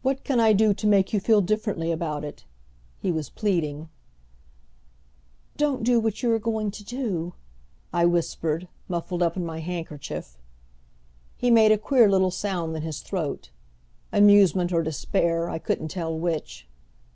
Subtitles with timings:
[0.00, 2.46] "What can I do to make you feel differently about it?"
[3.02, 3.90] He was pleading.
[5.58, 7.34] "Don't do what you are going to do,"
[7.92, 10.38] I whispered, muffled up in my handkerchief.
[11.36, 13.50] He made a queer little sound in his throat
[14.12, 16.66] amusement or despair, I couldn't tell which.